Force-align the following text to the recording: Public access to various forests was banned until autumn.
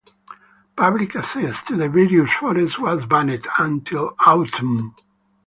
Public 0.75 1.15
access 1.15 1.61
to 1.65 1.75
various 1.87 2.33
forests 2.33 2.79
was 2.79 3.05
banned 3.05 3.45
until 3.59 4.15
autumn. 4.25 4.95